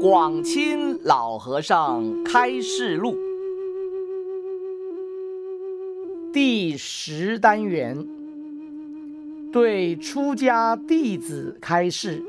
[0.00, 3.18] 广钦老和尚开示录
[6.32, 8.08] 第十单元，
[9.52, 12.22] 对出家弟子开示：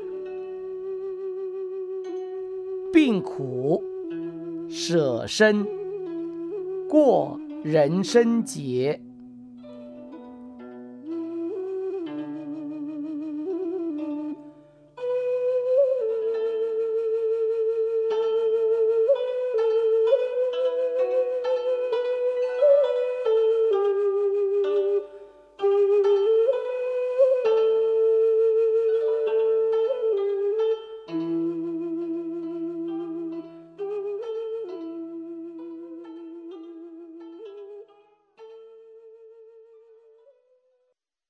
[2.92, 3.82] 病苦
[4.68, 5.66] 舍身，
[6.86, 9.00] 过人生劫。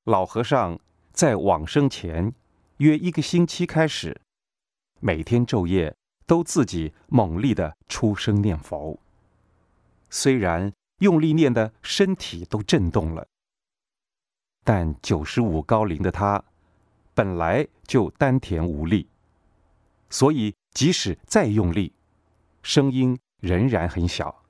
[0.05, 0.81] 老和尚
[1.13, 2.35] 在往生前
[2.79, 4.21] 约一个星期开始，
[4.99, 5.95] 每天昼夜
[6.27, 8.99] 都自己猛力的出声念佛。
[10.11, 13.25] 虽然用力念的身体都震动了，
[14.65, 16.43] 但九十五高龄的他
[17.15, 19.09] 本来就丹田无力，
[20.11, 21.93] 所以即使再用力，
[22.65, 24.43] 声音仍然很小，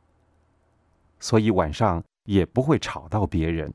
[1.21, 3.75] 所以晚上也不会吵到别人。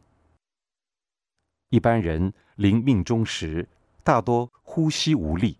[1.70, 3.68] 一般人临命终时，
[4.04, 5.58] 大多呼吸无力，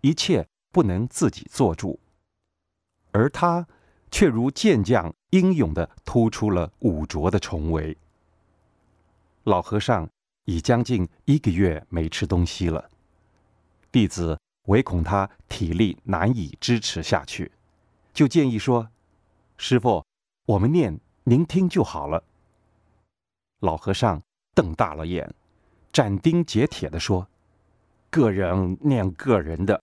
[0.00, 2.00] 一切不能自己做主，
[3.12, 3.66] 而他
[4.10, 7.96] 却如健将，英勇地突出了五浊的重围。
[9.44, 10.08] 老和尚
[10.44, 12.90] 已将近一个月没吃东西了，
[13.92, 17.52] 弟子唯恐他体力难以支持下去，
[18.12, 18.88] 就建议说
[19.56, 20.04] ：“师傅，
[20.46, 22.24] 我们念，您听就好了。”
[23.60, 24.20] 老和尚
[24.52, 25.32] 瞪大了眼。
[25.94, 27.24] 斩钉截铁地说
[28.10, 29.80] ：“个人念个人的，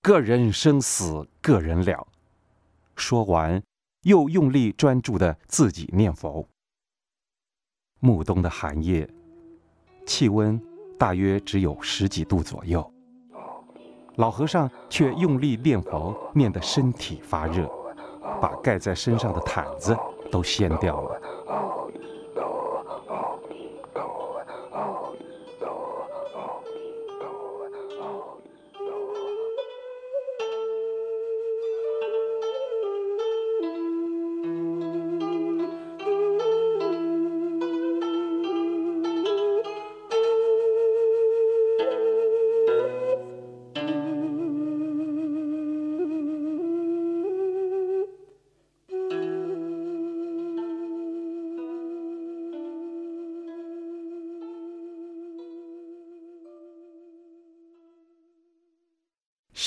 [0.00, 2.06] 个人生死个人了。”
[2.94, 3.60] 说完，
[4.02, 6.46] 又用力专注的自己念佛。
[7.98, 9.08] 暮冬的寒夜，
[10.06, 10.60] 气温
[10.96, 12.88] 大约只有十几度左右，
[14.14, 17.68] 老和尚却用力念佛，念得身体发热，
[18.40, 19.98] 把盖在身上的毯子
[20.30, 21.20] 都掀掉了。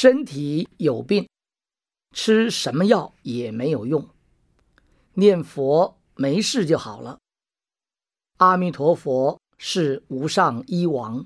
[0.06, 1.28] 身体有病，
[2.12, 4.08] 吃什么药也没有用，
[5.16, 7.18] 念佛没事就好了。
[8.38, 11.26] 阿弥陀佛是无上医王。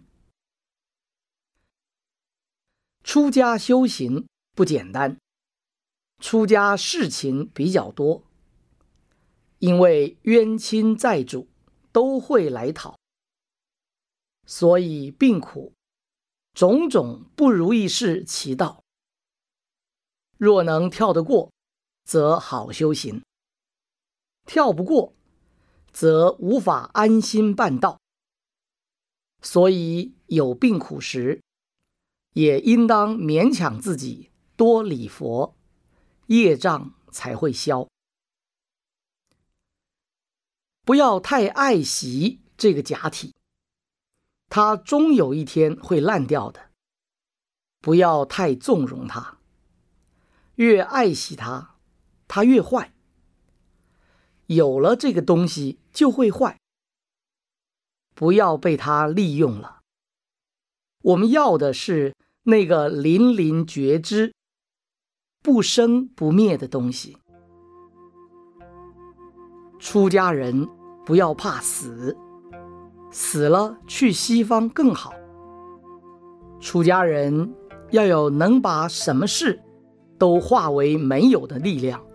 [3.03, 5.17] 出家修行不简单，
[6.19, 8.23] 出家事情比较多，
[9.57, 11.49] 因为冤亲债主
[11.91, 12.97] 都会来讨，
[14.47, 15.73] 所以病苦。
[16.59, 18.83] 种种不如意事其道，
[20.37, 21.53] 若能跳得过，
[22.03, 23.21] 则好修行；
[24.45, 25.13] 跳不过，
[25.93, 28.01] 则无法安心办道。
[29.41, 31.41] 所以有病苦时，
[32.33, 35.55] 也应当勉强自己多礼佛，
[36.25, 37.87] 业障才会消。
[40.83, 43.33] 不要太爱惜这个假体。
[44.49, 46.71] 它终有一天会烂掉的，
[47.79, 49.37] 不要太纵容它。
[50.55, 51.75] 越爱惜它，
[52.27, 52.91] 它越坏。
[54.47, 56.59] 有了这个东西就会坏，
[58.15, 59.81] 不要被它利用了。
[61.03, 64.33] 我们要的是那个淋漓觉知、
[65.43, 67.17] 不生不灭的东西。
[69.79, 70.67] 出家人
[71.05, 72.17] 不要怕死。
[73.11, 75.13] 死了去西方更好。
[76.59, 77.53] 出家人
[77.91, 79.59] 要有能把什么事
[80.17, 82.08] 都化为没有的力量。